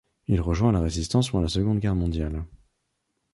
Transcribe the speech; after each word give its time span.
Il 0.27 0.41
rejoint 0.41 0.71
la 0.71 0.79
Résistance 0.79 1.29
pendant 1.29 1.43
la 1.43 1.47
Seconde 1.47 1.77
Guerre 1.79 1.93
mondiale. 1.93 2.43